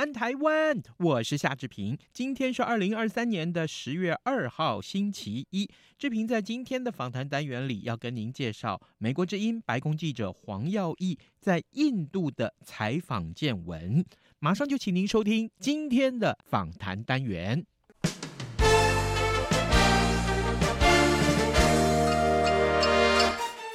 [0.00, 0.82] 安，台湾！
[0.96, 1.98] 我是夏志平。
[2.10, 5.68] 今天是二零二三年的十月二号，星期一。
[5.98, 14.02] 志平在今天的访谈单元里要跟您介绍美国之音白宫记者黄耀毅在印度的采访见闻。
[14.38, 17.66] 马上就请您收听今天的访谈单元。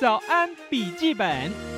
[0.02, 1.75] 早安，笔记本。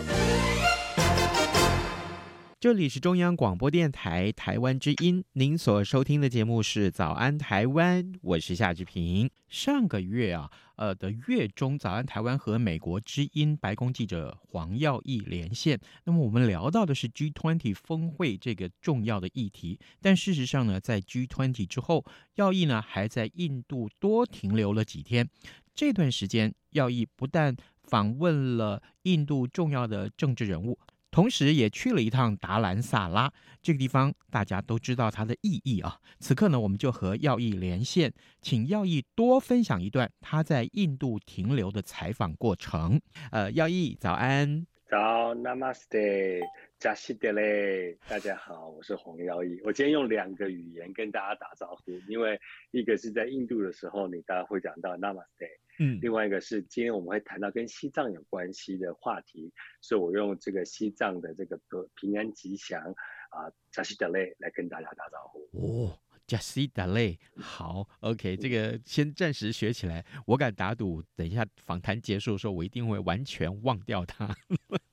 [2.60, 9.30] 这里是中央广播电台台湾之音，您所收听的节目是《早安台湾》，我是夏志平。
[9.48, 19.78] 上个月啊，呃的月中，《早安台湾》和美国之音白宫记者黄耀毅连线，那么我们聊到的是 G20 峰会这个重要的议题。
[20.02, 22.04] 但事实上呢，在 G20 之后，
[22.38, 25.30] 耀毅呢还在印度多停留了几天。
[25.76, 36.00] 这段时间，耀毅不但访问了印度重要的政治人物，同时也去了一趟达兰萨拉这个地方，大家都知道它的意义啊。
[36.20, 43.00] 此刻呢，我们就和耀毅连线，请耀毅多分享一段他在印度停留的采访过程。
[43.32, 46.42] 呃，耀毅早安，早，Namaste，
[46.78, 49.60] 加西德勒，大家好，我是黄耀毅。
[49.64, 52.40] 我今天用两个语言跟大家打招呼，因为
[52.72, 55.50] 一个是在印度的时候，你大家会讲到 Namaste。
[55.80, 59.52] 嗯，另外一个是今天我们会谈到跟西藏有关系的话题，
[59.82, 61.60] 所以我用这个西藏的这个
[61.96, 62.82] 平安吉祥
[63.30, 65.48] 啊，扎西德勒来跟大家打招呼。
[65.52, 70.06] 哦，扎西德勒，好，OK，这个先暂时学起来。
[70.26, 74.36] 我敢打赌，等一下访谈结束的时候，我一定会完全忘掉它。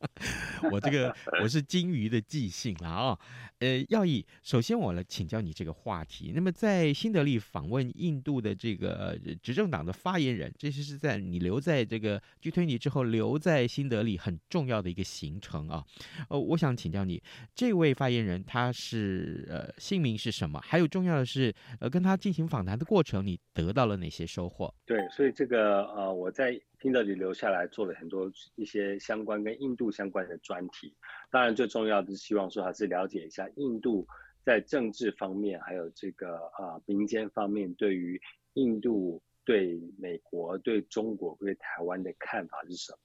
[0.70, 3.18] 我这个我是金鱼的记性了啊、
[3.58, 6.32] 呃，耀毅，首先我来请教你这个话题。
[6.34, 15.84] 那么在新德里访问印度的这个执政党的发言人，这是是在你留在这个 G 推你之后留在新德里很重要的一个行程啊。
[16.28, 17.22] 呃，我想请教你，
[17.54, 20.60] 这位发言人他是呃姓名是什么？
[20.60, 24.74] 还有重要的是，呃，跟他进行访谈的过程，你得到了哪些收获？
[24.86, 26.60] 对，所以这个呃我在。
[26.82, 30.94] 新德里留下来做了很多一些相关跟印度相关的专题，
[31.30, 34.06] 当然最重要的是希望说还是了解一下印度
[34.44, 38.20] 在政治方面还有这个啊民间方面对于
[38.54, 42.98] 印度对美国对中国对台湾的看法是什么。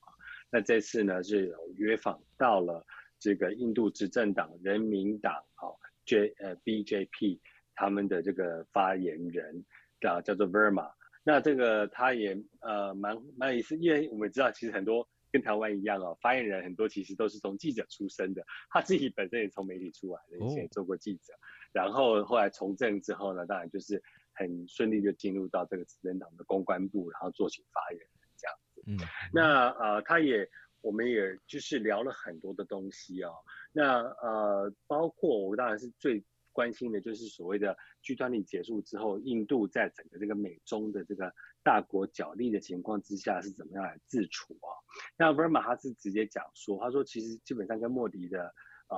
[0.52, 2.86] 那这次呢是有约访到了
[3.20, 5.70] 这个印度执政党人民党啊
[6.06, 7.40] J 呃 BJP
[7.76, 9.64] 他们的这个发言人
[10.02, 10.92] 啊叫做 Verma。
[11.24, 21.34] 那这个他也呃蛮蛮有意思，因为我们知道其实很多跟台湾一样哦，发言人很多其实都是从记者出身的，他自己本身也从媒体出来的，以前也做过记者，
[21.72, 24.02] 然后后来从政之后呢，当然就是
[24.34, 28.84] 很顺利就进入到这个执政党的公关部，然后做起发言人这样子。
[28.88, 28.98] 嗯，
[29.34, 30.50] 那呃他也
[30.82, 33.34] 我们也就是聊了很多的东西哦，
[33.72, 36.24] 那呃包括我当然是最。
[36.52, 41.34] 关心的就是所谓的 G20 结束之后，印度在整个这个美中的这个
[41.64, 44.70] 大国角力的情况之下是怎么样来自处啊？
[45.18, 48.54] 那 Verma 他是直接讲说，他说其实基本上跟莫迪的
[48.88, 48.98] 呃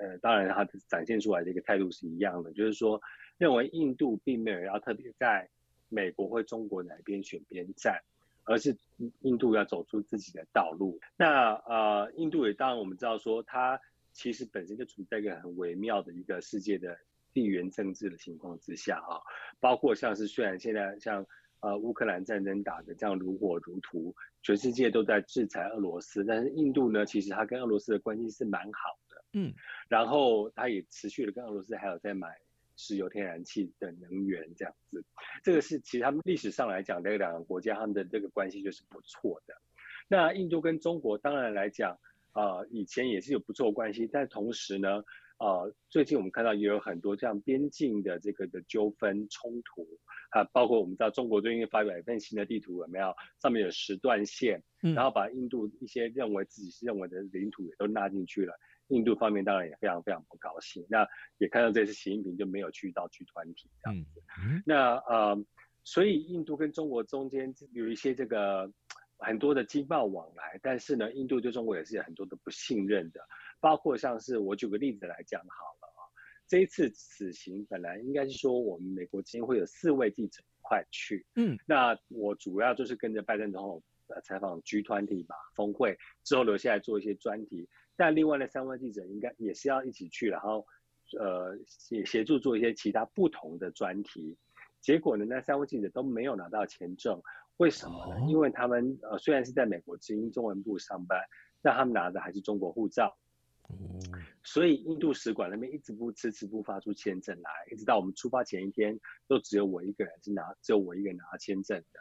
[0.00, 3.00] 呃，当然他展现出来的一个态度是一样的，就是说
[3.36, 5.48] 认为印度并没有要特别在
[5.88, 8.02] 美国或中国哪边选边站，
[8.44, 8.76] 而是
[9.20, 10.98] 印度要走出自己的道路。
[11.16, 13.80] 那呃，印度也当然我们知道说他。
[14.18, 16.98] 其实本身就处在一个很微妙的一个世界的
[17.32, 19.22] 地缘政治的情况之下啊，
[19.60, 21.24] 包括像是虽然现在像
[21.60, 24.12] 呃乌克兰战争打得这样如火如荼，
[24.42, 29.54] 全世界都在制裁俄罗斯，但是印度呢，其实它跟俄罗斯的关系是蛮好的，嗯，
[29.88, 32.40] 然后它也持续的跟俄罗斯还有在买
[32.74, 35.04] 石油、天然气的能源这样子，
[35.44, 39.54] 这个是其实他们历史上来讲，这两个国家他们的这个关系就是不错的。
[40.08, 41.96] 那印度跟中国当然来讲。
[42.38, 45.02] 啊、呃，以前也是有不错关系，但同时呢，
[45.40, 49.84] 呃，最近我们看到也有很多这样边境的这个的纠纷冲突
[50.30, 53.12] 啊，包括我们知道中国最近发表一份新的地图，有没有？
[53.42, 54.62] 上面有十段线，
[54.94, 58.54] 然后把印度一些认为自己是认为的领土也都纳进去了。
[58.86, 60.86] 印度方面当然也非常非常不高兴。
[60.88, 61.04] 那
[61.38, 64.22] 也看到这次习近平就没有去到去团体这样子。
[64.64, 65.44] 那呃，
[65.82, 68.72] 所以印度跟中国中间有一些这个。
[69.18, 73.20] 很多的经贸往来，但是呢，印度对中国也是有很多的不信任的，
[73.60, 76.00] 包括像是我举个例子来讲好了啊，
[76.46, 90.66] 这一次此行本来应该是说我们美国今天会有四位记者一块去，嗯，那我主要就是跟着拜登总统呃采访 G 团体吧峰会之后留下来做一些专题，但另外的三位记者应该也是要一起去，然后
[91.18, 94.36] 呃协协助做一些其他不同的专题，
[94.80, 97.20] 结果呢，那三位记者都没有拿到签证。
[97.58, 98.20] 为什么呢？
[98.28, 101.20] 因为他们呃虽然是在美国之音中文部上班，
[101.60, 103.16] 但他们拿的还是中国护照，
[104.44, 112.00] 所以印度使馆那边一直不迟迟不发出签证来，一直到我们出发前一天，都只有我一个人是拿，只有我一个人拿签证的。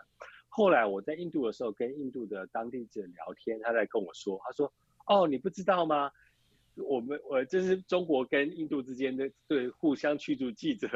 [0.49, 4.71] 后来我在印度的时候，跟印度的当地记者聊天，他在跟我说，他说
[5.05, 6.11] ：“哦，你不知道吗？
[6.83, 10.87] 我们我这是中国跟印度之间的对互相驱逐记者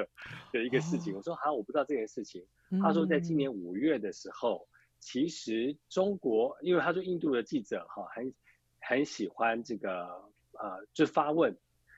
[0.51, 2.45] 的一个事情。”我说：“好，我不知道这件事情。”
[2.81, 4.67] 他说，在今年五月的时候，
[4.99, 8.33] 其实中国，因为他说印度的记者哈很
[8.79, 10.05] 很喜欢这个
[10.53, 11.57] 呃，就发问，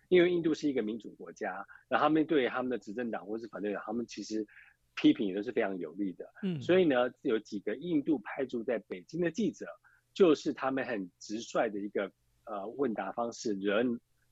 [0.09, 4.47] 因为印度是一个民主国家，然后他们对他们的执政党或是反对党，他们其实
[4.95, 6.25] 批评也都是非常有力的。
[6.43, 9.67] 嗯，所以呢，有几个印度派驻在北京的记者，
[10.13, 12.11] 就是他们很直率的一个
[12.45, 13.83] 呃问答方式，惹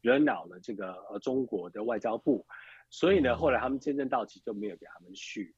[0.01, 2.45] 惹恼了这个呃中国的外交部，
[2.89, 5.53] 所以呢，后来他们签证到期就没有给他们续。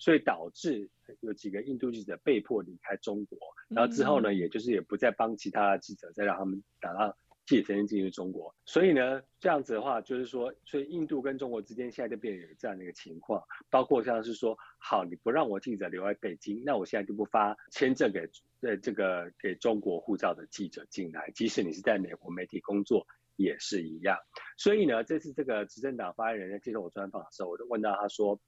[0.00, 0.88] 所以导致
[1.22, 7.16] 有几个印度记者被迫离开中国，然后之后呢，也就是也不再帮其他的记者再让他们打到
[7.48, 8.54] 记者曾经进入中国。
[8.66, 18.28] 所以呢，这样子的话，就是说，所以印度跟中国之间现在就变成有这样的一个情况，包括像是说，好，你不让我记者留在北京，那我现在就不发签证给
[18.60, 23.06] 呃这个给中国护照的记者进来，即使你是在美国媒体工作
[23.36, 24.18] 也是一样。
[24.58, 28.38] 所以呢，这次这个执政党发言人在接受我专访的时候，我就问到他说。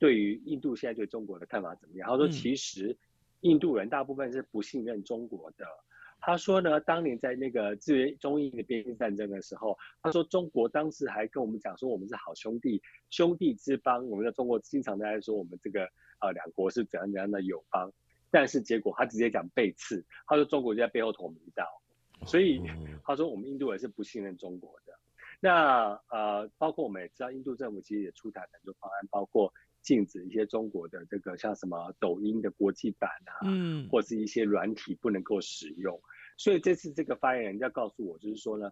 [0.00, 2.08] 对于印度现在对中国的看法怎么样？
[2.08, 2.96] 他说，其实
[3.40, 5.66] 印度人大部分是不信任中国的。
[6.20, 14.06] 他说呢，当年在那个支援中印的边境战争的时候，他说中国当时还跟我们讲说我们是好兄弟，兄弟之邦。
[14.08, 15.88] 我们在中国经常在说我们这个
[16.20, 17.92] 呃两国是怎样怎样的友邦，
[18.30, 21.64] 但是结果他直接讲背刺，他说中国就在背后捅我们一刀。
[22.26, 22.60] 所以
[23.04, 24.92] 他说我们印度人是不信任中国的。
[25.40, 29.52] 那呃，包括我们也知道，印度政府其实也出台很多方案，包括。
[29.82, 35.98] 禁止一些中国的这个像什么抖音的国际版啊，嗯，或是一些软体不能够使用。
[36.36, 38.70] 所以这次这个发言人要告诉我，就是说呢，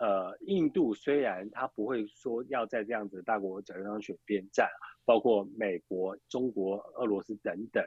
[0.00, 4.68] 呃，印度虽然他不会说要在这样子的大国角度上选边站，
[5.04, 7.82] 包括美国、中国、俄罗斯等等，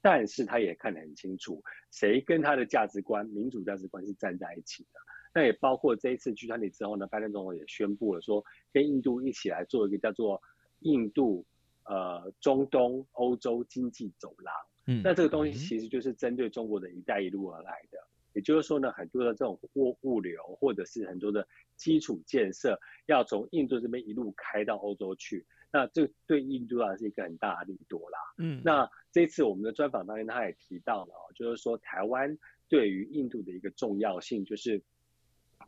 [0.00, 5.00] 但是他也看得很清楚，谁跟他的价值观、民主价值观是站在一起的。
[5.34, 10.40] 那也包括这一次 G20 之后呢，拜登总统也宣布了说，跟印度一起来做一个叫做
[10.80, 11.44] 印度。
[11.84, 14.54] 呃，中东欧洲经济走廊，
[14.86, 17.98] 嗯，那这个东西其实就是针对中国的一带一路而来的。
[18.34, 21.46] 也就是说呢，很多的这种物物流或者是很多的
[21.76, 28.18] 基础建设，要从印度这边一路开到欧洲去，那这对印度啊是一个很大的利多啦。
[28.38, 32.38] 嗯，那这次我们的专访当中，他也提到了，就是说台湾
[32.68, 34.80] 对于印度的一个重要性，就是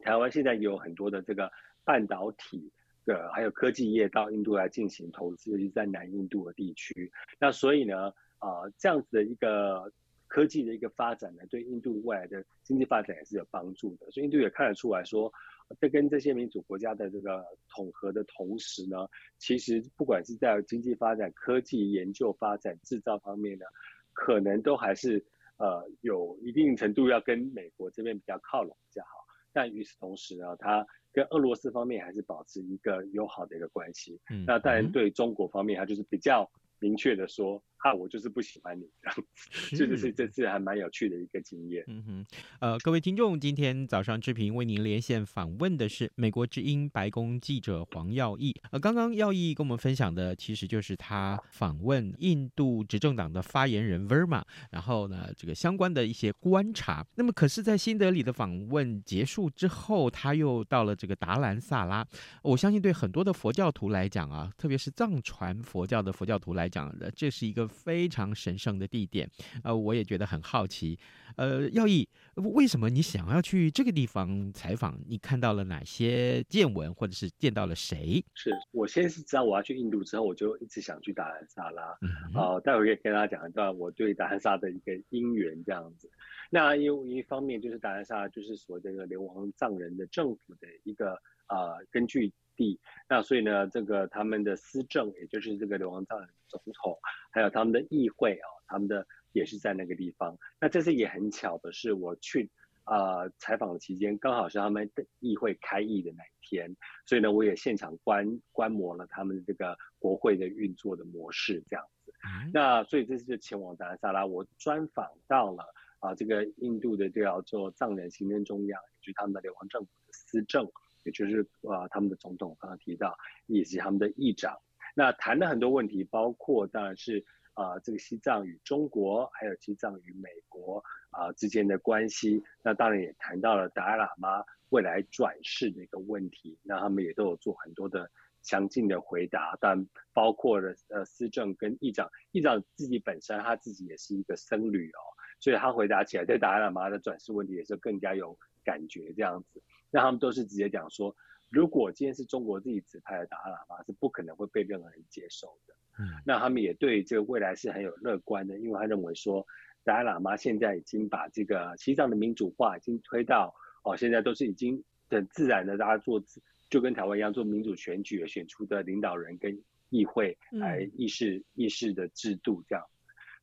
[0.01, 1.51] 台湾现在有很多的这个
[1.85, 2.71] 半导体。
[3.05, 7.11] 的还有科技业到印度来进行投资，尤其在南印度的地区。
[7.39, 9.93] 那所以呢，啊、这样子的一个
[10.27, 14.11] 科技的一个发展呢，对印度未来的经济发展也是有帮助的。
[14.11, 15.33] 所以印度也看得出来说，
[15.81, 19.09] 在跟这些民主国家的这个统合的同时呢，
[19.39, 23.65] 其实不管是在经济发展、科技研究发展、制造方面呢，
[24.13, 25.25] 可能都还是
[25.59, 29.11] 呃有一定程度要跟美国这边比较靠拢比较好。
[29.53, 30.85] 但与此同时呢，它
[31.15, 34.21] 跟俄罗斯方面还是保持一个友好的一个关系。
[34.31, 37.63] 嗯，那当然对中国方面，它就是比较明确的说。
[37.85, 41.85] 啊，我就是不喜欢你这样子，这就是这次还蛮有趣的一个经验。
[41.87, 42.27] 嗯哼，
[42.59, 48.55] 呃，各位听众，今天早上志平为您连线访问的是美国之音白宫记者黄耀义。
[48.71, 57.07] 呃，刚刚耀义跟我们分享的，其实就是他访问印度执政党的发言人 Verma，然后呢，这个相关的一些观察。
[57.17, 62.03] 那么，可是，在新德里的访问结束之后，他又到了这个达兰萨拉。
[62.41, 67.69] 我相信对很多的佛教徒来讲啊，特别是藏传佛教的佛教徒来讲，这是一个。
[67.75, 69.29] 非常神圣的地点，
[69.65, 70.99] 呃，我也觉得很好奇，
[71.37, 74.99] 呃，耀毅，为什么你想要去这个地方采访？
[75.07, 78.25] 你看到了哪些见闻，或者是见到了谁？
[78.35, 86.09] 是我先是知道我要去印度之后，我就一直想去达兰萨拉，嗯哼，呃，待会儿可以跟大家讲一段我对达兰萨的一个因缘这样子。
[86.51, 96.99] 那因为一方面就是达兰萨就是所谓的这个流亡藏人的政府的一个呃根据地，那所以呢，这个他们的司政，也就是这个流亡藏人总统，
[97.31, 100.37] 还有他们的议会哦，他们的也是在那个地方。
[100.61, 102.51] 那这次也很巧的是，我去
[102.85, 112.13] 呃采访的期间，刚好是他们的议会开议的那一天，所以呢，我也现场观观摩了他们这个国会的运作的模式这样子。
[112.53, 115.65] 那所以这次就前往达兰萨拉，我专访到了
[115.99, 120.71] 啊这个印度的叫做藏人行政中央，也就是他们的流亡政府的司政，
[121.05, 124.59] 也就是啊他们的总统刚刚提到，以及他们的议长。
[124.97, 132.43] 那谈了很多问题，包括当然是啊，这个西藏与中国，还有西藏与美国啊之间的关系。
[132.63, 136.59] 那当然也谈到了达赖喇嘛未来转世的一个问题。
[136.63, 138.11] 那他们也都有做很多的
[138.43, 145.03] 详尽的回答，但包括了呃司政跟议长，议长自己本身他自己也是一个僧侣哦，
[145.41, 149.63] 所以他回答起来对达赖喇嘛的转世问题也是更加有感觉这样子。
[149.95, 151.15] 那他们都是直接讲说。
[151.51, 155.75] 如果今天是中国自己指派的达赖喇嘛，是不可能会被任何人接受的。
[156.01, 159.47] 嗯，那他们也对这个未来是很有乐观的，因为他认为说，
[159.85, 166.21] 达赖喇嘛现在已经把这个西藏的民主化已经推到哦，现在都是已经很自然的，大家做
[166.69, 169.57] 就跟台湾一样做民主选举选出的领导人跟
[169.91, 172.85] 议会来议事、嗯、议事的制度这样。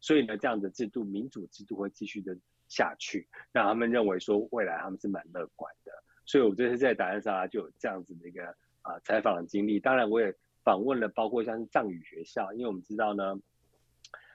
[0.01, 3.25] 所以呢，这样的制度民主制度会继续的下去。
[3.53, 5.93] 那他们认为说，未来他们是蛮乐观的。
[6.31, 8.41] 所以，我这次在达兰萨拉就有这样子的一个
[8.83, 9.81] 啊采访的经历。
[9.81, 10.33] 当然，我也
[10.63, 13.37] 访问了包括像是藏语学校，因为我们知道呢，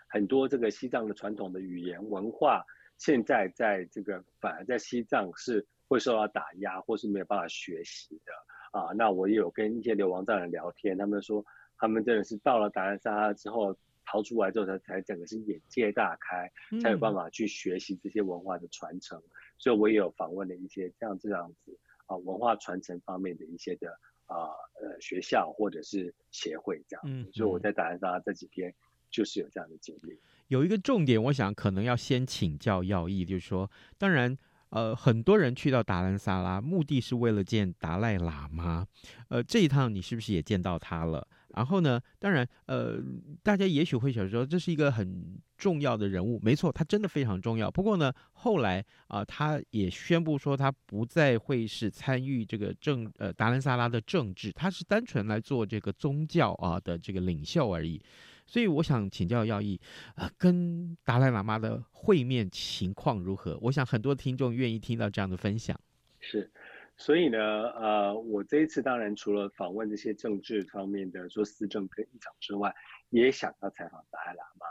[0.06, 2.62] 很多这个西藏的传统的语言文化，
[2.98, 8.92] 现在在这个反而在西藏是会受到打压，或是没有办法学习的啊。
[8.92, 11.42] 那我也有跟一些流亡藏人聊天，他们说
[11.78, 13.74] 他们真的是到了达兰萨拉之后
[14.04, 19.18] 逃出来之后才才整个是眼界大开，才有办法去学习这些文化的传承。
[19.18, 23.90] 嗯所以我也有访问了一些像这样子啊文化传承方面的一些的
[24.26, 28.74] 啊呃学校或者是协会这样，嗯，所以我在达兰萨拉这几天
[29.10, 30.18] 就是有这样的经历。
[30.48, 34.36] 有一个重点，我想可能要先请教耀义，就是说，当然
[34.70, 38.86] 呃很多人去到达兰萨拉，目的是为了见达赖喇嘛，
[39.28, 41.26] 呃这一趟你是不是也见到他了？
[41.56, 43.02] 然后呢，当然，呃，
[43.42, 47.70] 大家也许会想说，这是一个很重要的人物，没错，他真的非常重要。
[47.70, 58.00] 不过呢，后来啊、他也宣布说，他不再会是参与这个政，呃，达兰萨拉的政治，他是单纯来做这个宗教啊的这个领袖而已。
[58.46, 59.80] 所以，我想请教耀义，
[60.16, 63.58] 呃，跟达赖喇嘛的会面情况如何？
[63.62, 65.74] 我想很多听众愿意听到这样的分享。
[66.20, 66.50] 是。
[66.98, 67.38] 所以呢，
[67.72, 72.74] 呃，我这一次当然除了访问这些政治方面的说思政跟议长之外，
[73.10, 74.66] 也想要采访达赖喇嘛。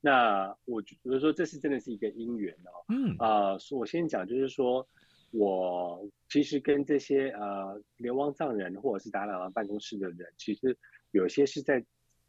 [0.00, 2.84] 那我觉得说这是真的是一个因缘哦。
[2.88, 3.14] 嗯。
[3.18, 4.88] 啊、呃，我先讲就是说，
[5.30, 10.76] 我其实跟这些呃流亡藏人或者是达赖喇嘛办公室的人，其实
[11.12, 11.84] 有些是在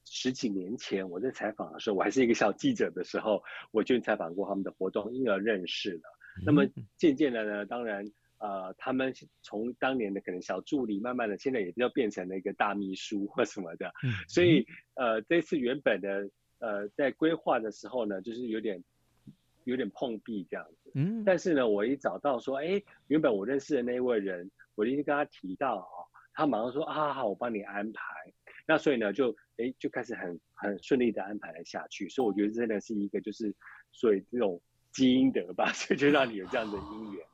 [0.06, 3.41] 十几年前我在采访的时候，我还是一个小记者的时候，
[3.72, 6.03] 我就采访过他们的活动，因而认识了。
[6.46, 8.06] 那么渐渐的呢，当然。
[8.39, 14.65] 呃，他们从当年的可能小助理，慢慢的现在也就变成了一个大秘书或什么的，嗯、所以
[14.96, 16.29] 呃，这次原本的
[16.60, 18.81] 呃在规划的时候呢，就是有点
[19.65, 20.91] 有点碰壁这样子。
[20.96, 28.01] 嗯，但是呢，我一找到说，哎，原本我认识的那一位人，我一直跟他提到哦，他马上说啊，好，我帮你安排。
[28.65, 32.08] 那所以呢，就哎就开始很很顺利的安排了下去。
[32.08, 33.53] 所以我觉得真的是一个就是
[33.91, 34.62] 所以这种
[34.93, 37.25] 积阴德吧，所以就让你有这样的姻缘。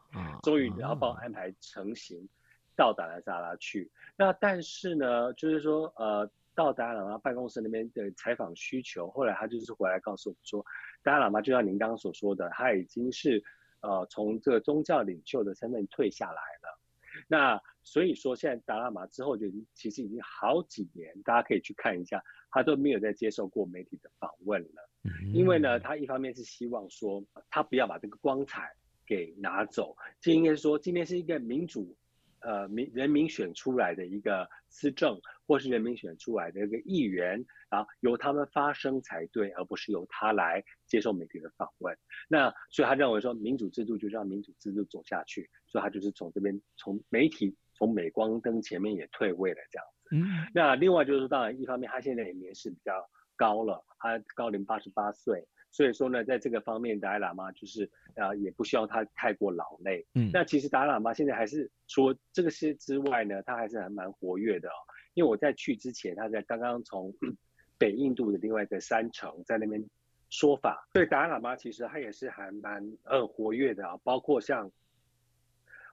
[0.44, 2.28] 终于然后帮我安排成型
[2.76, 3.90] 到达了萨拉去。
[4.18, 10.66] 那但是呢，就是说呃，到达赖喇嘛办公室那边的采访需求，后来他就是回来告诉我们说，
[11.04, 13.44] 达赖喇嘛就像您刚刚所说的，他已经是
[13.82, 16.80] 呃从这个宗教领袖的身份退下来了。
[17.28, 24.90] 那所以说现在达赖喇嘛之后就其实已经好几年，大家可以去看一下，他都没有再接受过媒体的访问了。
[25.34, 28.74] 因为呢，他一方面是希望说他不要把这个光彩。
[29.06, 31.96] 给拿走，这应该说，今天是一个民主，
[32.40, 41.96] 呃，民人民选出来的一个司政，或是人民选出来的一个议员，然后，由他们发声才对，而不是由他来接受媒体的访问。
[42.28, 50.16] 那所以他认为说，民主制度就让民主制度走下去，所以他就是从这边从媒体从镁光灯前面也退位了这样子。
[50.16, 50.48] 嗯。
[50.54, 55.48] 那另外就是当然一方面他现在也年事比较高了，他高龄八十八岁。
[55.76, 57.84] 所以说呢，在这个方面，达赖喇嘛就是
[58.16, 60.06] 啊、呃，也不希望他太过劳累。
[60.14, 64.80] 嗯，那其实达赖喇嘛现在还是除了这个事之外呢，他还是还蛮活跃的哦。
[65.16, 67.14] 因为我在去之前，他在刚刚从
[67.78, 69.84] 北印度的另外一个山城在那边
[70.30, 70.88] 说法。
[70.94, 73.98] 对，达赖喇嘛其实他也是还蛮呃活跃的啊。
[74.02, 74.72] 包括像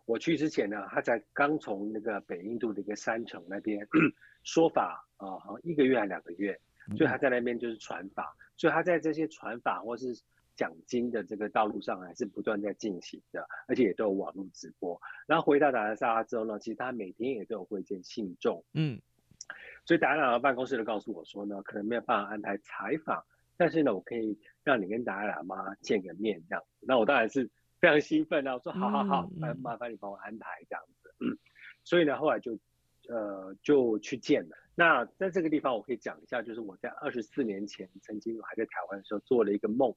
[0.05, 3.85] 我去之前呢，他才刚从那个北印度的一个山城那边
[4.45, 6.57] 说法啊，好像一个月还两个月。
[6.97, 10.15] 所以他在那边就是传法，所以他在这些传法或是
[10.55, 15.01] 讲讲经的这个道路上还是不断在进行的，而且也都有网络直播。
[15.27, 19.01] 然后回到达兰萨拉之后呢，其实他每天也都有会见信众，嗯，
[19.85, 23.25] 所以达赖喇嘛办公室就告诉我说呢，可能没有办法安排采访，
[23.57, 26.87] 但是呢，我可以让你跟达赖喇嘛见个面这样子。
[26.87, 27.49] 那我当然是
[27.81, 31.15] 非常兴奋啊，我说好好好，麻麻烦你帮我安排这样子。
[31.21, 31.37] 嗯，
[31.83, 32.59] 所以呢，后来就
[33.09, 34.57] 呃就去见了。
[34.75, 39.95] 那在这个地方，我可以讲一下，就是我在二十四年前曾经还在台湾的时候做了一个梦。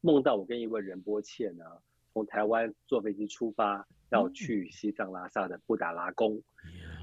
[0.00, 1.64] 梦到我跟一位仁波切呢，
[2.12, 6.40] 从台湾坐飞机出发，要去西藏拉萨的布达拉宫，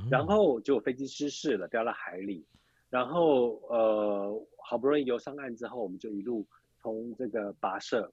[0.10, 2.46] 然后结果飞机失事了，掉到海里，
[2.89, 6.48] 然后呃好不容易游上岸之后，我们就一路
[6.79, 8.10] 从这个跋涉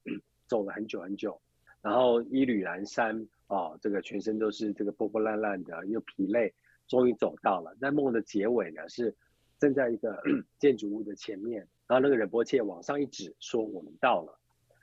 [0.47, 1.41] 走了很久很久，
[1.81, 6.53] 然后衣履褴衫啊，这个全身都是这个破破烂烂的，又疲累，
[6.93, 7.75] 终于走到了。
[7.81, 9.17] 在梦的结尾呢，是
[9.59, 10.23] 站在一个
[10.61, 14.39] 建筑物的前面，然后那个仁波切往上一指，说我们到了。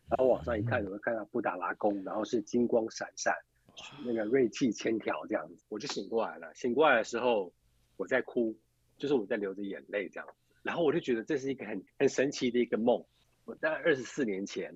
[0.10, 3.32] 然后往上一看，我会看到布达拉宫，然后是金光闪闪，
[4.04, 6.52] 那个锐气千条这样子，我就醒过来了。
[6.56, 7.54] 醒过来的时候，
[7.96, 8.58] 我在哭，
[8.98, 10.28] 就是我在流着眼泪这样。
[10.64, 13.06] 然后我就觉得这是一个很很神奇的一个梦。
[13.46, 14.76] 我在二十四年前，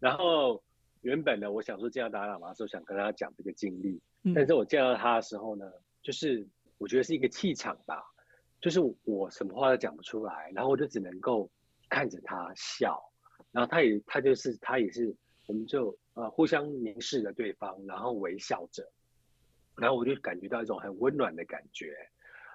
[0.00, 0.60] 然后
[1.02, 4.00] 原本呢，我想说见到达赖喇嘛的时候，想跟他讲这个经历，
[4.34, 5.70] 但是我见到他的时候呢，
[6.02, 6.44] 就是
[6.82, 8.02] 我觉得是一个气场吧，
[8.60, 11.48] 就是我什么话都讲不出来，然后我就只能够
[11.88, 13.00] 看着他笑。
[13.52, 15.14] 然后他也，他就是，他也是，
[15.46, 18.82] 我们就呃互相凝视着对方，然后微笑着，
[19.76, 21.94] 然后我就感觉到一种很温暖的感觉，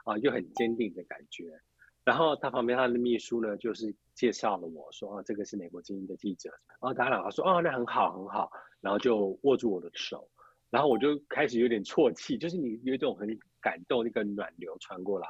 [0.03, 1.57] 啊、又很坚定的感觉。
[2.03, 6.49] 然后他旁边他的秘书呢，就是介绍了我说，啊，这个是美国精英的记者。
[6.67, 10.29] 然后达赖喇嘛说，哦，那很好很好，然后就握住我的手，
[10.69, 15.27] 然后我就开始有点啜泣，就是你有一种很感动，那个暖流传过来。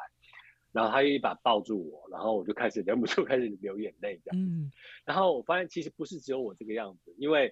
[0.74, 4.40] 然后他又一把抱住我，然后我就开始忍不住开始流眼泪这样。
[4.40, 4.72] 嗯，
[5.06, 7.52] 然后我发现其实不是只有我这个样子，因为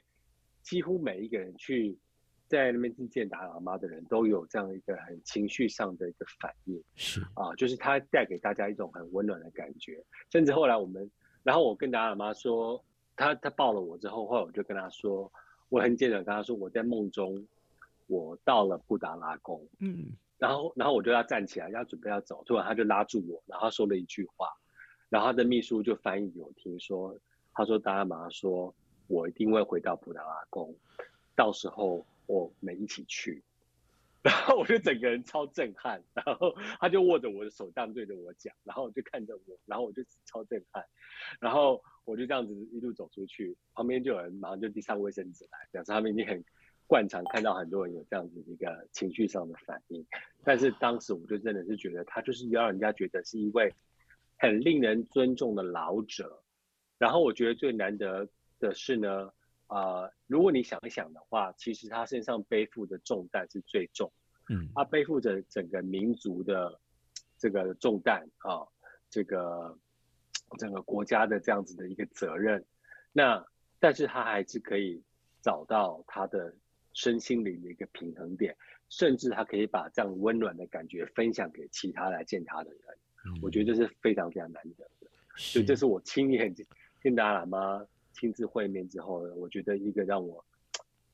[0.62, 1.98] 几乎每一个人去
[2.48, 6.80] 在那边去见达赖喇嘛的人都有这样一个很情绪上的一个反应。
[6.94, 10.04] 是啊，就是他带给大家一种很温暖的感觉。
[10.30, 11.10] 甚至后来我们，
[11.42, 12.84] 然后我跟达赖喇嘛说，
[13.16, 15.32] 他他抱了我之后，后来我就跟他说，
[15.70, 17.44] 我很简短跟他说，我在梦中
[18.06, 19.66] 我到了布达拉宫。
[19.80, 20.12] 嗯。
[20.46, 24.48] 然后，然后我就要站起来，要准备要走，突然他就拉住我，然后说了一句话，
[25.10, 27.18] 然后他的秘书就翻译给我听说，
[27.52, 28.76] 他说：“达拉玛说，
[29.08, 30.76] 我一定会回到布达拉宫，
[31.36, 33.44] 到时候我们一起去。
[34.22, 40.86] ”然后我就整个人超震撼，然后他就握着我的手，这样对着我讲，然后我就看着我，然后我就超震撼，
[41.40, 46.44] 然后我就这样子一路走出去，旁边就有人马上就递上卫生纸来，表示他们已经很。
[46.88, 50.06] 惯常看到很多人有这样子一个情绪上的反应，
[50.44, 53.74] 但是当时我就真的是觉得他就是要让人家觉得是一位
[54.38, 56.44] 很令人尊重的老者。
[57.00, 59.32] 然后我觉得最难得的是呢，
[59.68, 64.12] 呃，如果你想一想的话，其实他身上背负的重担是最重，
[64.50, 66.80] 嗯，他背负着整个民族的
[67.40, 68.62] 这个重担啊，
[69.10, 69.76] 这个
[70.60, 72.64] 整个国家的这样子的一个责任。
[73.12, 73.44] 那
[73.80, 75.02] 但是他还是可以
[75.42, 76.54] 找到他的。
[76.96, 78.56] 身心灵的一个平衡点，
[78.90, 82.80] 甚至他可以把这样温暖的感觉分享给其他来见他的人，
[83.26, 85.08] 嗯、我觉得这是非常非常难得的。
[85.36, 86.56] 所以这是我亲眼
[87.02, 90.44] 跟达赖喇嘛亲自会面之后，我觉得一个让我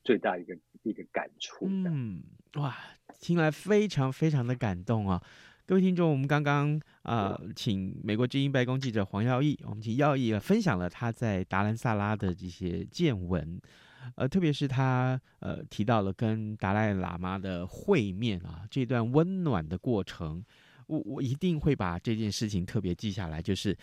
[0.04, 1.66] 最大一个一个感触。
[1.68, 2.22] 嗯，
[2.54, 2.74] 哇，
[3.18, 5.20] 听来非常非常的感动啊！
[5.66, 13.60] 各位听众，我们刚刚啊、呃，请美国之音白宫记者黄耀义，我们请耀义分享了他在达兰萨拉的这些见闻。
[14.16, 20.44] 呃，特别是他呃提到了跟达赖喇嘛的会面啊，这段温暖的过程，
[20.86, 23.40] 我我一定会把这件事情特别记下来。
[23.40, 23.76] 就是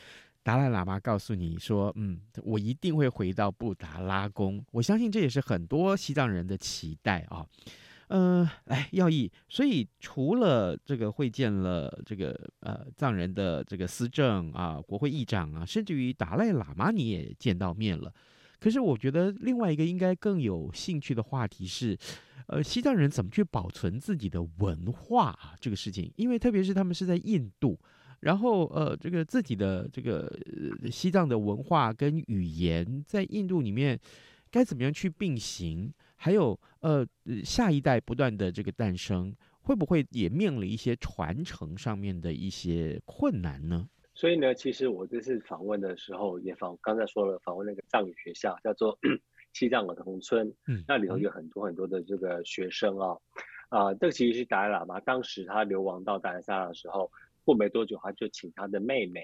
[0.43, 4.63] 达赖喇嘛告诉你说，嗯，我一定会回到布达拉宫。
[4.71, 7.45] 我相信这也是很多西藏人的期待啊。
[8.07, 18.11] 呃，来耀义，所以除了这个会见了这个呃藏人的这个司政啊、国会议长啊，甚至于达赖喇嘛你也见到面了。
[18.59, 21.97] 可是我觉得另外一个应该更有兴趣的话题是，
[22.47, 25.55] 呃，西藏人怎么去保存自己的文化啊？
[25.59, 27.79] 这个事情，因为特别是他们是在印度，
[28.19, 30.29] 然后呃，这个自己的这个
[30.91, 33.97] 西藏的文化跟语言在印度里面
[34.51, 35.93] 该怎么样去并行？
[36.17, 37.07] 还有呃，
[37.45, 43.87] 下一代不断的这个诞生，会不会也面临一些传承上面的一些困难呢？
[44.19, 48.99] 所以呢，其实我这次访问的时候也访，刚才说了访问那个藏语学校，叫做
[49.55, 53.17] 西藏儿童村，嗯，那里头有很多很多的这个学生啊，
[53.69, 57.09] 啊、呃，这个其实是达赖喇嘛当时他流亡到达赖萨拉的时候，
[57.45, 59.21] 过没多久他就请他的妹妹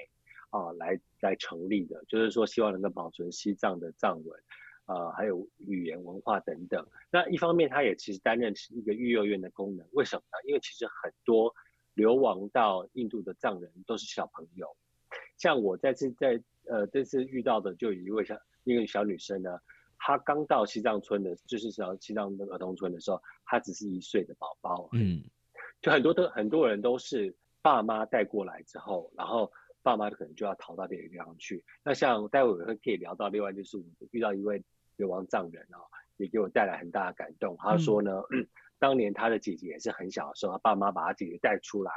[0.50, 4.44] 啊来来成立的，就是说希望能够保存西藏的藏文。
[4.86, 6.88] 呃，还有语言文化等等。
[7.12, 9.86] 那一方面，他也其实担任是一个育幼院的功能。
[9.92, 10.48] 为什么呢？
[10.48, 11.54] 因为其实很多
[11.96, 14.74] 流亡到印度的藏人都是小朋友。
[15.38, 19.60] 像我在次在呃这次遇到的，就有一位小一个小女生呢，
[19.98, 24.90] 她刚到西藏村的，就是小西藏的儿童村的时候，她只是一岁的宝宝。
[24.94, 25.24] 嗯，
[25.82, 29.52] 就很多的很多人都是爸妈带过来之后，然后。
[29.86, 31.64] 爸妈可能就要逃到别的地方去。
[31.84, 34.64] 那像待会我会可以聊到，另外就是我遇到一位
[34.96, 35.86] 流亡藏人啊、哦，
[36.18, 37.56] 也给我带来很大的感动。
[37.60, 38.48] 他说呢，嗯、
[38.80, 41.92] 当年他的姐姐也是很小的时候，他爸妈把他姐姐带出来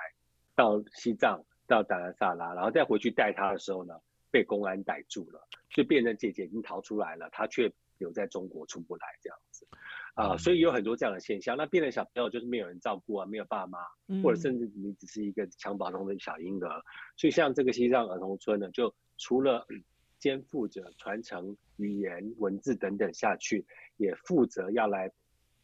[0.54, 3.94] 到西藏，到达兰萨拉，然后再回去带他的时候呢，
[4.30, 9.68] 被公安逮住了，就变成姐姐已经逃出来了，他却留在中国出不来这样子。
[10.14, 11.56] 啊、呃，所以有很多这样的现象。
[11.56, 13.78] 那变成小朋友就是没有人照顾啊，没有爸妈，
[14.22, 16.82] 或者甚至你只是一个襁褓中的小婴儿。
[17.16, 19.64] 所以像这个西藏儿童村呢，就除了
[20.18, 23.64] 肩负着传承语言、文字等等下去，
[23.98, 25.08] 也负责要来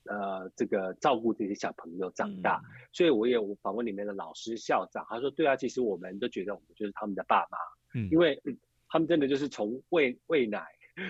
[0.06, 2.60] 呃这个照顾这些小朋友长大。
[2.92, 7.58] 所以我也有访问里面的老师、校长，他说：“对啊，其实我们都觉得我们就是他们的爸妈，
[7.94, 8.40] 嗯，因为
[8.88, 10.64] 他们真的就是从喂喂奶，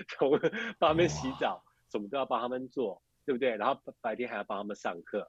[0.07, 0.31] 从
[0.79, 3.57] 帮他们洗澡，什么都要帮他们做。”对不对？
[3.57, 5.27] 然后白天还要帮他们上课。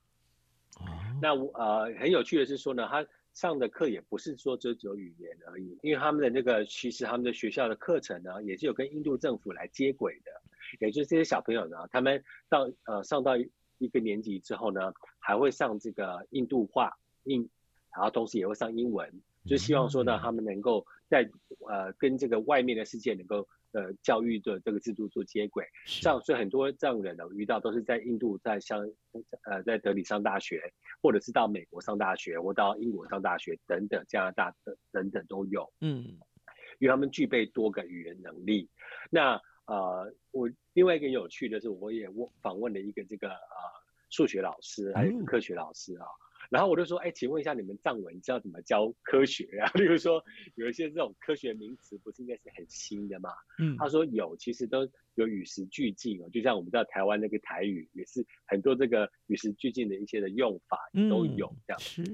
[0.80, 0.84] 哦。
[1.22, 10.30] 那呃很有趣的是说呢，他上的课也不是说只有语言而已，因为他们的那个其实他们的学校的课程呢，也是有跟印度政府来接轨的。
[10.80, 13.36] 也就是这些小朋友呢，他们到呃上到
[13.78, 16.92] 一个年级之后呢，还会上这个印度话
[17.24, 17.48] 印，
[17.94, 19.12] 然后同时也会上英文，
[19.44, 21.28] 就希望说呢，他们能够在
[21.68, 23.46] 呃跟这个外面的世界能够。
[23.72, 25.66] 呃，教育的这个制度做接轨，
[26.00, 28.90] 这样，所以很多这样人呢遇到都是在印度，在上
[29.42, 35.70] 呃在德里上大学，或者是到美国上大学，或到英国上大学等等，加拿大等等等都有。
[35.82, 36.16] 嗯，
[36.78, 38.70] 因为他们具备多个语言能力。
[39.10, 43.36] 那呃，我另外一个有趣的是，我也问访问了一个这个呃
[44.10, 46.04] 数学老师还有科学老师啊。
[46.06, 49.66] 嗯然后我就说，哎，请问一下，你们藏文知道怎么教科学啊？
[49.74, 50.22] 例如说，
[50.54, 53.30] 有一些这种科学名词，不是应该是很新的嘛？
[53.58, 56.28] 嗯，他说有，其实都有与时俱进哦。
[56.32, 60.78] 就像我们知道台湾那个台语，也是很多这个与时俱进的一些的用法
[61.10, 61.80] 都有这样。
[61.80, 62.04] 是。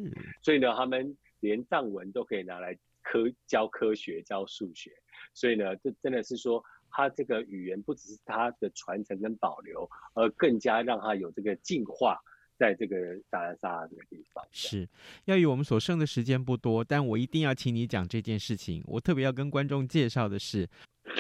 [0.41, 4.91] 所以呢，他们连藏文都可以拿来科教科学、教数学。
[5.35, 12.21] 所以呢，这真的是说，他这个语言不只是他的传承跟保留，而更加让他有这个进化。
[12.59, 12.97] 在这个
[13.29, 14.89] 达兰萨拉这个地方，是
[15.25, 18.81] 要以我们所剩的时间不多，但我一定要请你讲这件事情。
[18.87, 20.69] 我特别要跟观众介绍的是，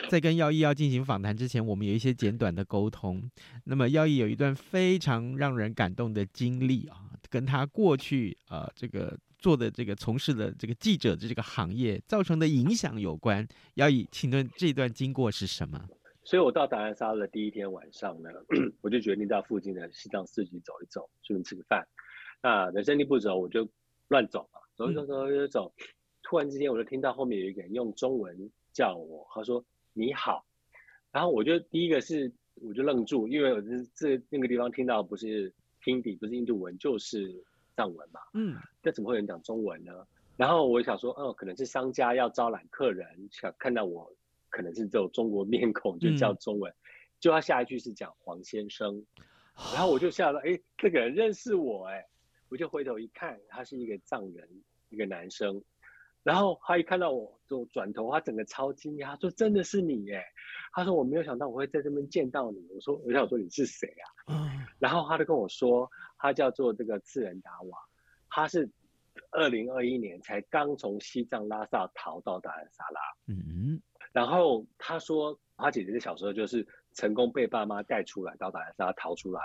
[0.08, 3.28] 在跟耀毅要进行访谈之前，我们有一些简短的沟通。
[3.64, 13.46] 那么耀毅有一段非常让人感动的经历啊，跟他过去呃这个做的这个从事的这个记者的这个行业造成的影响有关。
[13.74, 15.88] 要以，请问这段经过是什么？
[16.24, 18.30] 所以我到达兰萨的第一天晚上呢，
[18.80, 21.84] 我就决定到附近的西藏市集走一走，顺便吃个饭。
[22.40, 23.68] 那人生地不熟，我就
[24.06, 25.72] 乱走嘛，走一走走一走走。
[26.22, 30.46] 突然之间，我就听到后面有一个人用中文叫我，他说：“你好。”
[31.10, 37.44] 然后我就第一个是我就愣住，因为我这这那个地方听到不是平底，不是印度文，就是
[37.76, 38.20] 藏文嘛。
[38.34, 38.56] 嗯。
[38.82, 39.92] 那怎么会有人讲中文呢？
[40.36, 44.10] 然后我想说，哦，可能是商家要招揽客人，想看到我。
[44.54, 46.76] 可能是这种中国面孔就叫中文，嗯、
[47.18, 49.02] 就他下一句是讲黄先生，
[49.72, 52.06] 然后我就吓到，哎，这个人认识我哎，
[52.50, 54.46] 我就回头一看，他是一个藏人，
[54.90, 55.64] 一个男生，
[56.22, 60.22] 然后他一看到我就转头，他整个超惊讶，他说真的是你耶，
[60.72, 64.04] 他说我没有想到我会在这边见到你，我说我想说你是谁啊？
[64.28, 67.78] 嗯，然后他就跟我说，他叫做这个次仁达瓦，
[68.30, 68.70] 他是
[69.30, 73.80] 二零二一年才刚从西藏拉萨逃到达兰萨拉，嗯。
[74.12, 79.40] 然后他说，他姐姐的小时候就是成功被爸妈带出来，到达兰萨拉逃出来，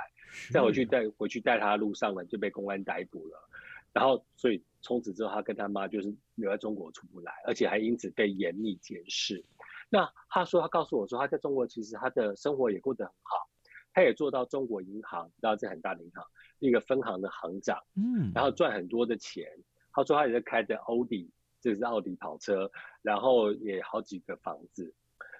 [0.51, 3.49] 再回去带回去带他的路上呢，就被公安逮捕了。
[3.93, 9.43] 然后所以从此之后，他跟他妈就是留在中国出不来，而且还因此被严密监视。
[9.89, 13.49] 那他说，他告诉我说，他在中国其实他的生活也过得很好，
[13.93, 16.25] 他也做到中国银行，知道这很大的银行，
[16.59, 19.45] 一个分行的行长，嗯，然后赚很多的钱。
[19.91, 21.29] 他说他也在开着欧迪。
[21.59, 22.71] 这是奥迪跑车，
[23.01, 24.93] 然后也好几个房子，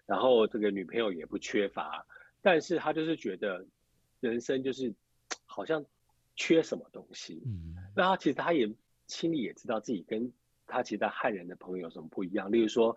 [0.08, 2.04] 然后这个女朋友也不缺乏，
[2.42, 3.64] 但是他就是觉得
[4.20, 4.94] 人生就是
[5.46, 5.86] 好像
[6.36, 7.44] 缺什么东西。
[7.46, 8.68] 嗯，那他其实他也
[9.08, 10.32] 心里也知道自己跟
[10.65, 12.52] 他其他汉人的朋友有什么不一样。
[12.52, 12.96] 例如说，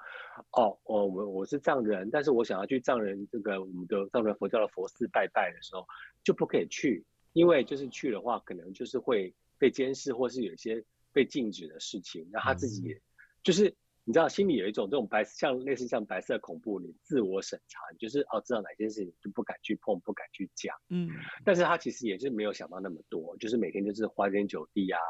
[0.53, 5.87] 哦，我我我是藏人，但是我想要去藏人这个我们的藏人佛教的佛寺拜拜的时候，
[6.23, 12.29] 就不可以去，因为就是去的话，可能就是会被监视，或是有一些被禁止的事情。
[12.33, 13.01] 那他自己也。
[13.42, 21.09] 就是你知道心里有一种这种白像类似像白色恐怖，你自我审查，你就是哦知道哪件事情就不敢去碰，不敢去讲，嗯，
[21.44, 25.01] 但是他其实也是没有想到那么多，就是每天就是花天酒地啊，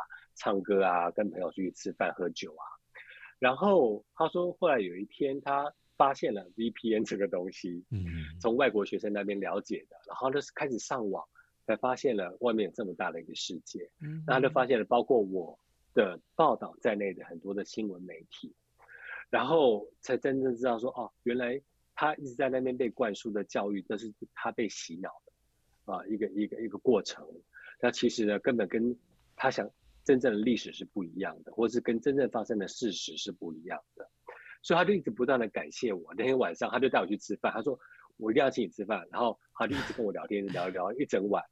[0.41, 2.65] 唱歌啊，跟朋友出去吃饭喝酒啊，
[3.39, 8.01] 然后他说后来有一天他发现了 VPN 这个东西，嗯，
[8.41, 11.23] 从外国学生那边了解的，然后就是开始上网，
[11.67, 15.59] 才发现了外面有这么大的一个世界，嗯，那他就发现了包括我
[15.93, 18.55] 的报道在内的很多的新闻媒体。
[19.29, 21.61] 然后才真正知道说，哦，原来
[21.95, 27.25] 他一直在那边被灌输的教育，都是他被洗脑的，啊，一个一个一个过程。
[27.81, 28.99] 那其实呢，根本跟
[29.37, 29.71] 他想
[30.11, 34.11] 真正的历史是不一样的，或是跟真正发生的事实是不一样的。
[34.61, 36.13] 所以他就一直不断的感谢我。
[36.19, 37.79] 那天晚上，他就带我去吃饭，他说
[38.17, 39.07] 我一定要请你吃饭。
[39.13, 41.45] 然后他就一直跟我聊天，聊一聊一整晚。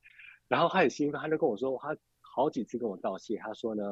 [0.48, 3.36] 然后他很兴奋，他就跟我说，他好几次跟我道谢。
[3.36, 3.84] 他说呢。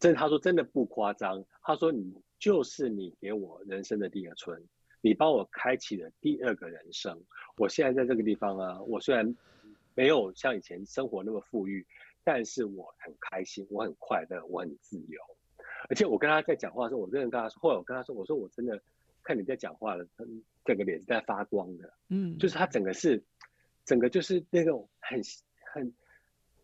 [0.00, 1.42] 真，他说真的不夸张。
[1.62, 4.62] 他说你就是你给我人生的第二春，
[5.00, 7.18] 你帮我开启了第二个人生。
[7.56, 9.34] 我现在在这个地方啊，我虽然
[9.94, 11.86] 没有像以前生活那么富裕，
[12.24, 15.20] 但是我很开心，我很快乐，我很自由。
[15.88, 18.80] 而且我跟他在讲话的时候，我真的跟他说，后来我跟他说，我说我真的
[19.22, 20.06] 看你在讲话了，
[20.64, 23.22] 整个脸是在发光的，嗯，就是他整个是，
[23.84, 25.20] 整个就是那种很
[25.72, 25.94] 很。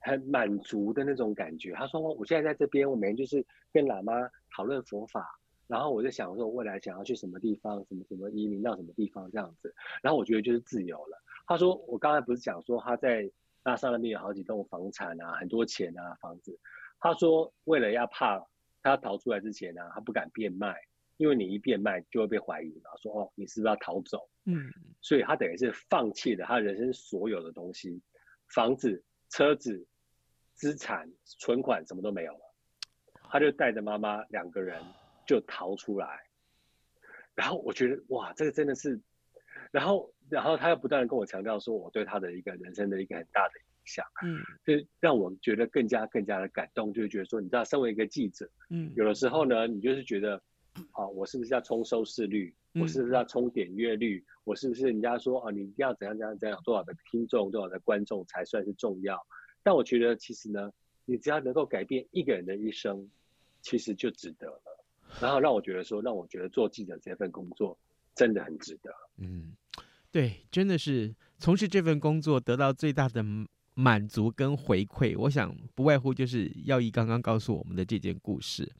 [0.02, 1.72] 很满足的那种感觉。
[1.72, 4.14] 他说：“我现在在这边，我每天就是跟喇嘛
[4.56, 9.74] 讨论佛法，然后我就想说，未来想要去什么地方，什么什么移民到什么地方这样子。
[10.00, 13.30] 然后我觉得就是自由了。”他说：“我刚才不是讲说他在
[13.64, 16.58] 拉萨那边有好几栋房产啊，很多钱啊，房子。
[16.98, 18.44] 他说为了要怕
[18.82, 20.76] 他逃出来之前呢、啊，他不敢变卖，
[21.16, 24.28] 因为你一变卖就会被怀疑嘛，说哦你是不是要逃走？
[24.46, 24.70] 嗯，
[25.00, 28.02] 所以他等于是放弃了他人生所有的东西，
[28.54, 29.86] 房子。”车子、
[30.56, 32.40] 资产、存款什么都没有了，
[33.30, 34.82] 他就带着妈妈两个人
[35.24, 36.20] 就逃出来。
[37.36, 39.00] 然后我觉得哇，这个真的是，
[39.70, 50.42] 然后然后他又不断的跟我强调说，我对他的一个人生的一个很大的影响，嗯，就让我觉得更加更加的感动，就是觉得说，你知道，身为一个记者，嗯，有的时候呢，你就是觉得，
[50.92, 52.54] 啊，我是不是要冲收视率？
[52.74, 54.24] 我是不是要冲点阅率？
[54.44, 59.20] 我是不是人家说啊，你一定要怎样怎样怎样，多少的听众，多少的观众才算是重要？
[59.64, 60.70] 但我觉得其实呢，
[61.04, 63.10] 你只要能够改变一个人的一生，
[63.60, 64.84] 其实就值得了。
[65.20, 67.76] 然后让我觉得说，让我觉得做记者这份工作
[68.20, 68.90] 真的很值得。
[69.16, 69.56] 嗯，
[70.12, 73.24] 对，真的是从事这份工作得到最大的
[73.72, 78.70] 满足跟回馈，我想不外乎就是耀义刚刚告诉我们的这件故事。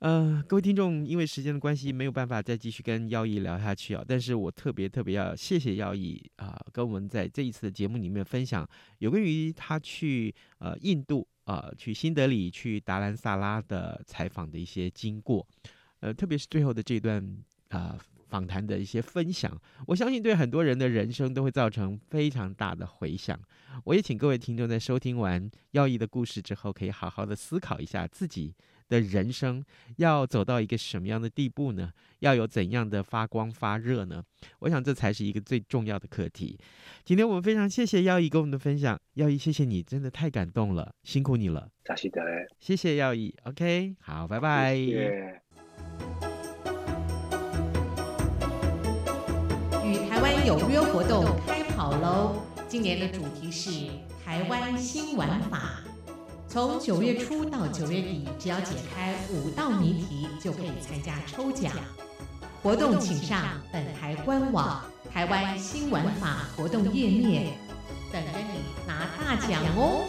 [0.00, 4.04] 呃，各位听众，因为时间的关系，没有办法再继续跟耀义聊下去啊。
[4.04, 15.46] 但是我特别特别要谢谢耀义啊，跟我们在这一次的节目里面分享有关于他去呃印度啊、呃，去新德里、去达兰萨拉的采访的一些经过。
[16.00, 17.24] 呃，特别是最后的这段
[17.68, 17.96] 啊、
[18.36, 23.40] 访谈的一些分享，我相信对很多人的人生都会造成非常大的回响。
[23.84, 28.54] 我也请各位听众在收听完耀义的故事之后，可以好好的思考一下自己。
[28.88, 29.64] 的人生
[29.96, 31.90] 要走到一个什么样的地步呢？
[32.20, 34.22] 要有怎样的发光发热呢？
[34.60, 36.56] 我想这才是一个最重要的课题。
[37.04, 41.68] 今天我们非常谢谢耀义跟我们的分享，耀义谢谢你，真的太感动了，辛苦你了。
[41.84, 42.20] 扎西德，
[42.60, 44.76] 谢谢耀义，OK，好，拜拜。
[44.76, 46.25] 谢谢。
[50.46, 52.36] 有约活动开跑喽！
[52.68, 53.70] 今年的主题是
[54.24, 55.80] 台湾新玩法。
[56.48, 61.72] 从九月初到九月底，只要解开五道谜题，就可以参加抽奖。
[62.62, 67.58] 活动请上本台官网“台湾新玩法”活动页面，
[68.12, 70.06] 等着你拿大奖哦！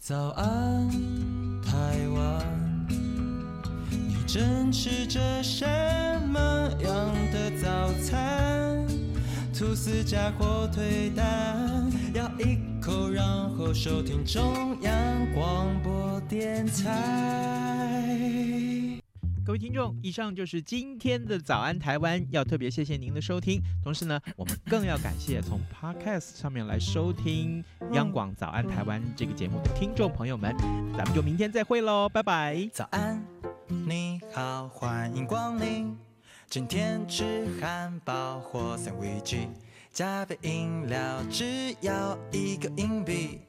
[0.00, 0.88] 早安，
[4.36, 5.64] 正吃着什
[6.28, 8.86] 么样的早餐？
[9.58, 13.24] 吐司加火腿蛋，咬一口，然
[13.56, 14.92] 后收听中央
[15.32, 18.12] 广播电台。
[19.42, 23.58] 各位听众，以上就是今天的早安台湾，要特别谢谢您的收听。
[23.82, 30.54] 同时呢，我们更要感谢从 Podcast 上面来收听央广早安台湾这个节目的听众朋友们。
[30.94, 32.68] 咱们就明天再会喽，拜拜。
[32.70, 33.24] 早安，
[33.88, 35.96] 你好，欢迎光临。
[36.50, 39.46] 今天吃汉堡或三明治，
[39.92, 43.42] 加杯饮料，只要一个硬币，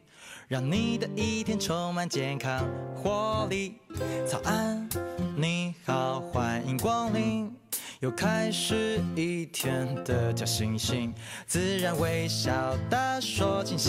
[0.47, 2.63] 让你的一天充满健康
[2.95, 3.78] 活力。
[4.28, 4.88] 早安，
[5.36, 7.52] 你好，欢迎光临，
[8.02, 11.12] 又开始一天的假惺惺，
[11.47, 13.86] 自然微笑，大说惊喜。